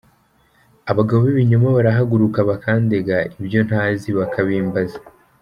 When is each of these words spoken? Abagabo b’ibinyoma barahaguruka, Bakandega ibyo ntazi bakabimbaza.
Abagabo 0.91 1.19
b’ibinyoma 1.25 1.67
barahaguruka, 1.77 2.39
Bakandega 2.49 3.17
ibyo 3.39 3.59
ntazi 3.67 4.09
bakabimbaza. 4.17 4.99